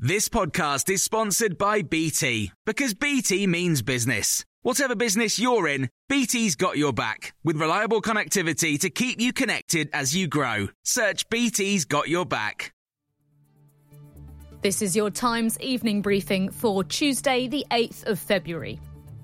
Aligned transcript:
This 0.00 0.28
podcast 0.28 0.88
is 0.90 1.02
sponsored 1.02 1.58
by 1.58 1.82
BT 1.82 2.52
because 2.64 2.94
BT 2.94 3.48
means 3.48 3.82
business. 3.82 4.44
Whatever 4.62 4.94
business 4.94 5.40
you're 5.40 5.66
in, 5.66 5.90
BT's 6.08 6.54
got 6.54 6.78
your 6.78 6.92
back 6.92 7.34
with 7.42 7.56
reliable 7.56 8.00
connectivity 8.00 8.78
to 8.78 8.90
keep 8.90 9.20
you 9.20 9.32
connected 9.32 9.90
as 9.92 10.14
you 10.14 10.28
grow. 10.28 10.68
Search 10.84 11.28
BT's 11.30 11.84
got 11.84 12.08
your 12.08 12.24
back. 12.24 12.72
This 14.62 14.82
is 14.82 14.94
your 14.94 15.10
Times 15.10 15.58
evening 15.58 16.00
briefing 16.00 16.48
for 16.48 16.84
Tuesday, 16.84 17.48
the 17.48 17.66
8th 17.72 18.06
of 18.06 18.20
February. 18.20 18.78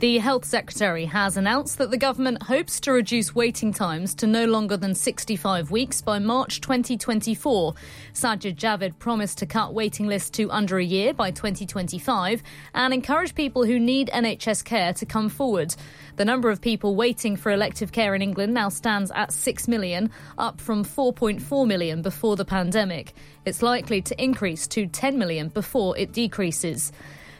The 0.00 0.18
Health 0.18 0.44
Secretary 0.44 1.06
has 1.06 1.36
announced 1.36 1.78
that 1.78 1.90
the 1.90 1.96
government 1.96 2.44
hopes 2.44 2.78
to 2.80 2.92
reduce 2.92 3.34
waiting 3.34 3.72
times 3.72 4.14
to 4.14 4.28
no 4.28 4.44
longer 4.44 4.76
than 4.76 4.94
65 4.94 5.72
weeks 5.72 6.00
by 6.00 6.20
March 6.20 6.60
2024. 6.60 7.74
Sajid 8.12 8.54
Javid 8.54 8.96
promised 9.00 9.38
to 9.38 9.46
cut 9.46 9.74
waiting 9.74 10.06
lists 10.06 10.30
to 10.30 10.52
under 10.52 10.78
a 10.78 10.84
year 10.84 11.12
by 11.12 11.32
2025 11.32 12.44
and 12.74 12.94
encourage 12.94 13.34
people 13.34 13.64
who 13.64 13.80
need 13.80 14.08
NHS 14.14 14.64
care 14.64 14.92
to 14.92 15.04
come 15.04 15.28
forward. 15.28 15.74
The 16.14 16.24
number 16.24 16.48
of 16.48 16.60
people 16.60 16.94
waiting 16.94 17.34
for 17.34 17.50
elective 17.50 17.90
care 17.90 18.14
in 18.14 18.22
England 18.22 18.54
now 18.54 18.68
stands 18.68 19.10
at 19.16 19.32
6 19.32 19.66
million, 19.66 20.12
up 20.38 20.60
from 20.60 20.84
4.4 20.84 21.66
million 21.66 22.02
before 22.02 22.36
the 22.36 22.44
pandemic. 22.44 23.14
It's 23.44 23.62
likely 23.62 24.00
to 24.02 24.22
increase 24.22 24.68
to 24.68 24.86
10 24.86 25.18
million 25.18 25.48
before 25.48 25.98
it 25.98 26.12
decreases. 26.12 26.92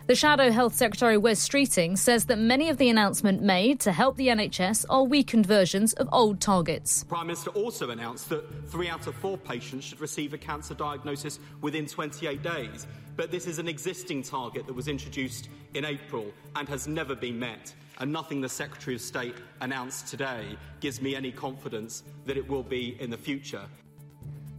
The 0.08 0.14
Shadow 0.14 0.50
Health 0.50 0.74
Secretary 0.74 1.18
Wes 1.18 1.46
Streeting 1.46 1.98
says 1.98 2.24
that 2.24 2.38
many 2.38 2.70
of 2.70 2.78
the 2.78 2.88
announcements 2.88 3.42
made 3.42 3.78
to 3.80 3.92
help 3.92 4.16
the 4.16 4.28
NHS 4.28 4.86
are 4.88 5.04
weakened 5.04 5.44
versions 5.44 5.92
of 5.92 6.08
old 6.12 6.40
targets. 6.40 7.04
Prime 7.04 7.26
Minister 7.26 7.50
also 7.50 7.90
announced 7.90 8.30
that 8.30 8.42
three 8.70 8.88
out 8.88 9.06
of 9.06 9.14
four 9.16 9.36
patients 9.36 9.84
should 9.84 10.00
receive 10.00 10.32
a 10.32 10.38
cancer 10.38 10.72
diagnosis 10.72 11.40
within 11.60 11.84
28 11.84 12.42
days. 12.42 12.86
But 13.16 13.30
this 13.30 13.46
is 13.46 13.58
an 13.58 13.68
existing 13.68 14.22
target 14.22 14.66
that 14.66 14.72
was 14.72 14.88
introduced 14.88 15.50
in 15.74 15.84
April 15.84 16.32
and 16.56 16.66
has 16.70 16.88
never 16.88 17.14
been 17.14 17.38
met. 17.38 17.74
And 17.98 18.10
nothing 18.10 18.40
the 18.40 18.48
Secretary 18.48 18.96
of 18.96 19.02
State 19.02 19.34
announced 19.60 20.06
today 20.06 20.56
gives 20.80 21.02
me 21.02 21.16
any 21.16 21.32
confidence 21.32 22.02
that 22.24 22.38
it 22.38 22.48
will 22.48 22.62
be 22.62 22.96
in 22.98 23.10
the 23.10 23.18
future. 23.18 23.66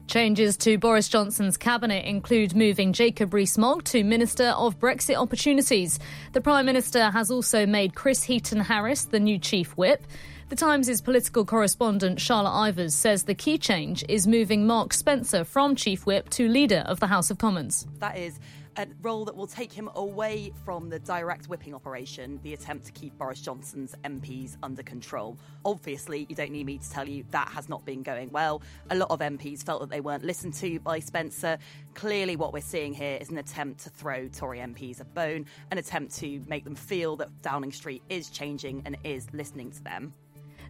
Changes 0.09 0.57
to 0.57 0.79
Boris 0.79 1.07
Johnson's 1.07 1.55
cabinet 1.55 2.03
include 2.03 2.55
moving 2.55 2.93
Jacob 2.93 3.31
Rees-Mogg 3.31 3.83
to 3.83 4.03
Minister 4.03 4.47
of 4.57 4.79
Brexit 4.79 5.15
Opportunities. 5.15 5.99
The 6.33 6.41
Prime 6.41 6.65
Minister 6.65 7.11
has 7.11 7.29
also 7.29 7.67
made 7.67 7.93
Chris 7.93 8.23
Heaton-Harris 8.23 9.03
the 9.05 9.19
new 9.19 9.37
Chief 9.37 9.77
Whip. 9.77 10.01
The 10.49 10.55
Times' 10.55 10.99
political 11.01 11.45
correspondent 11.45 12.19
Charlotte 12.19 12.73
Ivers 12.73 12.93
says 12.93 13.21
the 13.21 13.35
key 13.35 13.59
change 13.59 14.03
is 14.09 14.25
moving 14.25 14.65
Mark 14.65 14.93
Spencer 14.93 15.43
from 15.43 15.75
Chief 15.75 16.07
Whip 16.07 16.27
to 16.31 16.47
Leader 16.47 16.83
of 16.87 16.99
the 16.99 17.05
House 17.05 17.29
of 17.29 17.37
Commons. 17.37 17.85
That 17.99 18.17
is 18.17 18.39
a 18.75 18.87
role 19.03 19.25
that 19.25 19.35
will 19.35 19.45
take 19.45 19.71
him 19.71 19.91
away 19.93 20.51
from 20.65 20.89
the 20.89 20.97
direct 20.97 21.49
whipping 21.49 21.75
operation, 21.75 22.39
the 22.41 22.55
attempt 22.55 22.87
to 22.87 22.91
keep 22.93 23.15
Boris 23.19 23.41
Johnson's 23.41 23.93
MPs 24.03 24.57
under 24.63 24.81
control. 24.81 25.37
Obviously, 25.65 26.25
you 26.27 26.35
don't 26.35 26.51
need 26.51 26.65
me 26.65 26.79
to 26.79 26.89
tell 26.89 27.07
you 27.07 27.25
that 27.29 27.49
has 27.49 27.69
not 27.69 27.85
been 27.85 28.01
going 28.01 28.31
well. 28.31 28.63
A 28.89 28.95
lot 28.95 29.11
of 29.11 29.19
MPs 29.19 29.61
felt 29.63 29.81
that 29.81 29.91
they 29.91 30.01
weren't 30.01 30.23
listened 30.23 30.55
to 30.55 30.79
by 30.79 30.97
Spencer. 30.97 31.59
Clearly, 31.93 32.35
what 32.35 32.53
we're 32.53 32.61
seeing 32.61 32.95
here 32.95 33.19
is 33.21 33.29
an 33.29 33.37
attempt 33.37 33.81
to 33.81 33.91
throw 33.91 34.27
Tory 34.29 34.57
MPs 34.57 34.99
a 34.99 35.05
bone, 35.05 35.45
an 35.69 35.77
attempt 35.77 36.15
to 36.15 36.41
make 36.47 36.63
them 36.63 36.75
feel 36.75 37.17
that 37.17 37.43
Downing 37.43 37.71
Street 37.71 38.01
is 38.09 38.31
changing 38.31 38.81
and 38.85 38.97
is 39.03 39.27
listening 39.31 39.69
to 39.69 39.83
them. 39.83 40.11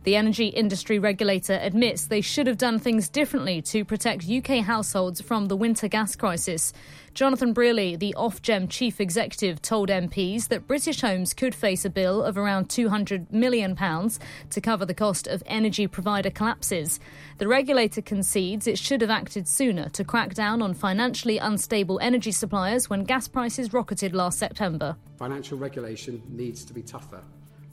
The 0.06 0.16
energy 0.16 0.48
industry 0.48 0.98
regulator 0.98 1.60
admits 1.62 2.06
they 2.06 2.22
should 2.22 2.48
have 2.48 2.58
done 2.58 2.80
things 2.80 3.10
differently 3.10 3.62
to 3.64 3.84
protect 3.84 4.30
UK 4.30 4.64
households 4.64 5.20
from 5.20 5.48
the 5.48 5.58
winter 5.58 5.90
gas 5.90 6.16
crisis. 6.16 6.72
Jonathan 7.14 7.54
Brearley, 7.54 7.98
the 7.98 8.16
Ofgem 8.18 8.70
chief 8.70 9.02
executive, 9.02 9.62
told 9.62 9.90
MPs 9.90 10.48
that 10.48 10.68
British 10.68 11.02
homes 11.02 11.34
could 11.34 11.54
face 11.54 11.84
a 11.84 11.90
bill 11.90 12.24
of 12.24 12.38
around 12.38 12.70
£200 12.70 13.30
million 13.30 13.76
to 13.76 14.62
cover 14.62 14.86
the 14.86 14.94
cost 14.94 15.28
of 15.28 15.44
energy 15.46 15.86
provider 15.86 16.30
collapses. 16.30 17.00
The 17.38 17.50
regulator 17.50 18.02
concedes 18.02 18.68
it 18.68 18.78
should 18.78 19.02
have 19.02 19.10
acted 19.10 19.50
sooner 19.50 19.90
to 19.90 20.06
crack 20.06 20.34
down 20.34 20.62
on 20.62 20.74
financially 20.74 21.40
unstable 21.40 22.00
energy 22.00 22.32
suppliers 22.32 22.90
when 22.90 23.04
gas 23.04 23.28
prices 23.28 23.74
rocketed 23.74 24.16
last 24.16 24.40
September. 24.40 24.96
Financial 25.18 25.58
regulation 25.58 26.22
needs 26.30 26.64
to 26.64 26.74
be 26.74 26.82
tougher. 26.82 27.22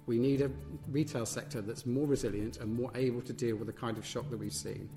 We 0.07 0.19
need 0.19 0.41
a 0.41 0.51
retail 0.89 1.27
sector 1.27 1.61
that's 1.61 1.85
more 1.85 2.07
resilient 2.07 2.59
and 2.59 2.73
more 2.73 2.91
able 2.95 3.21
to 3.23 3.33
deal 3.33 3.57
with 3.57 3.67
the 3.67 3.73
kind 3.73 3.99
of 3.99 4.07
shock 4.07 4.31
that 4.31 4.39
we've 4.39 4.53
seen. 4.53 4.89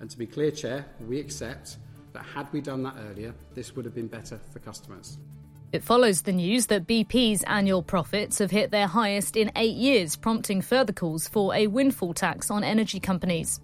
And 0.00 0.10
to 0.10 0.18
be 0.18 0.26
clear, 0.26 0.50
Chair, 0.50 0.86
we 1.06 1.18
accept 1.18 1.78
that 2.12 2.24
had 2.24 2.52
we 2.52 2.60
done 2.60 2.82
that 2.82 2.96
earlier, 3.10 3.34
this 3.54 3.74
would 3.74 3.84
have 3.84 3.94
been 3.94 4.08
better 4.08 4.38
for 4.52 4.58
customers. 4.58 5.18
It 5.72 5.84
follows 5.84 6.22
the 6.22 6.32
news 6.32 6.66
that 6.66 6.86
BP's 6.86 7.44
annual 7.44 7.82
profits 7.82 8.38
have 8.38 8.50
hit 8.50 8.72
their 8.72 8.88
highest 8.88 9.36
in 9.36 9.52
eight 9.54 9.76
years, 9.76 10.16
prompting 10.16 10.62
further 10.62 10.92
calls 10.92 11.28
for 11.28 11.54
a 11.54 11.68
windfall 11.68 12.12
tax 12.12 12.50
on 12.50 12.64
energy 12.64 12.98
companies. 12.98 13.60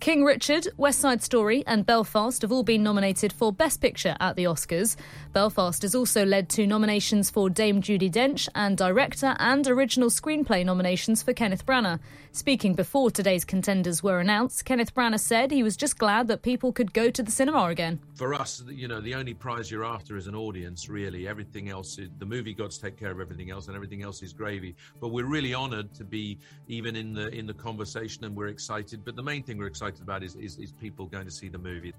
King 0.00 0.22
Richard, 0.22 0.68
West 0.76 1.00
Side 1.00 1.22
Story, 1.22 1.64
and 1.66 1.86
Belfast 1.86 2.42
have 2.42 2.52
all 2.52 2.62
been 2.62 2.82
nominated 2.82 3.32
for 3.32 3.52
Best 3.52 3.80
Picture 3.80 4.14
at 4.20 4.36
the 4.36 4.44
Oscars. 4.44 4.96
Belfast 5.32 5.80
has 5.80 5.94
also 5.94 6.26
led 6.26 6.50
to 6.50 6.66
nominations 6.66 7.30
for 7.30 7.48
Dame 7.48 7.80
Judi 7.80 8.10
Dench 8.12 8.48
and 8.54 8.76
director 8.76 9.34
and 9.38 9.66
original 9.66 10.10
screenplay 10.10 10.62
nominations 10.64 11.22
for 11.22 11.32
Kenneth 11.32 11.64
Branagh. 11.64 12.00
Speaking 12.32 12.74
before 12.74 13.10
today's 13.10 13.44
contenders 13.44 14.02
were 14.02 14.18
announced, 14.18 14.64
Kenneth 14.64 14.92
Branagh 14.94 15.20
said 15.20 15.50
he 15.50 15.62
was 15.62 15.76
just 15.76 15.96
glad 15.96 16.28
that 16.28 16.42
people 16.42 16.72
could 16.72 16.92
go 16.92 17.08
to 17.08 17.22
the 17.22 17.30
cinema 17.30 17.66
again. 17.66 17.98
For 18.14 18.34
us, 18.34 18.62
you 18.68 18.88
know, 18.88 19.00
the 19.00 19.14
only 19.14 19.32
prize 19.32 19.70
you're 19.70 19.84
after 19.84 20.16
is 20.16 20.26
an 20.26 20.34
audience, 20.34 20.88
really. 20.88 21.26
Everything 21.26 21.70
else, 21.70 21.98
is, 21.98 22.10
the 22.18 22.26
movie 22.26 22.52
gods 22.52 22.76
take 22.76 22.98
care 22.98 23.10
of 23.10 23.20
everything 23.20 23.50
else, 23.50 23.68
and 23.68 23.76
everything 23.76 24.02
else 24.02 24.22
is 24.22 24.32
gravy. 24.32 24.74
But 25.00 25.08
we're 25.08 25.26
really 25.26 25.54
honoured 25.54 25.94
to 25.94 26.04
be 26.04 26.38
even 26.68 26.94
in 26.94 27.14
the 27.14 27.28
in 27.28 27.46
the 27.46 27.54
conversation, 27.54 28.24
and 28.24 28.36
we're 28.36 28.48
excited. 28.48 29.04
But 29.04 29.16
the 29.16 29.22
main 29.22 29.42
thing 29.42 29.56
we're 29.56 29.66
excited 29.66 29.83
about 30.02 30.22
is, 30.22 30.34
is, 30.36 30.58
is 30.58 30.72
people 30.72 31.06
going 31.06 31.24
to 31.24 31.30
see 31.30 31.48
the 31.48 31.58
movie. 31.58 31.92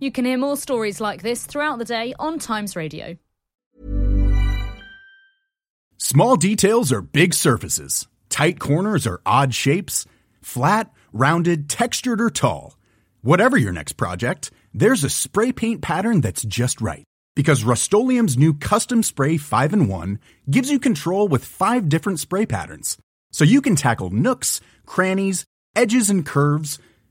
You 0.00 0.10
can 0.10 0.24
hear 0.24 0.38
more 0.38 0.56
stories 0.56 1.00
like 1.00 1.22
this 1.22 1.44
throughout 1.44 1.78
the 1.78 1.84
day 1.84 2.14
on 2.18 2.38
Times 2.38 2.74
Radio. 2.74 3.16
Small 5.98 6.36
details 6.36 6.90
are 6.90 7.02
big 7.02 7.34
surfaces, 7.34 8.08
tight 8.30 8.58
corners 8.58 9.06
are 9.06 9.20
odd 9.26 9.54
shapes, 9.54 10.06
flat, 10.40 10.90
rounded, 11.12 11.68
textured, 11.68 12.20
or 12.20 12.30
tall. 12.30 12.78
Whatever 13.20 13.58
your 13.58 13.72
next 13.72 13.92
project, 13.92 14.50
there's 14.72 15.04
a 15.04 15.10
spray 15.10 15.52
paint 15.52 15.82
pattern 15.82 16.22
that's 16.22 16.42
just 16.42 16.80
right. 16.80 17.04
Because 17.36 17.64
Rust-Oleum 17.64 18.26
Custom 18.58 19.02
Spray 19.02 19.36
5 19.36 19.72
and 19.72 19.88
1 19.88 20.18
gives 20.50 20.70
you 20.70 20.78
control 20.78 21.28
with 21.28 21.44
five 21.44 21.88
different 21.88 22.18
spray 22.18 22.46
patterns. 22.46 22.96
So 23.30 23.44
you 23.44 23.60
can 23.60 23.76
tackle 23.76 24.10
nooks, 24.10 24.60
crannies, 24.86 25.44
edges, 25.76 26.10
and 26.10 26.24
curves 26.26 26.78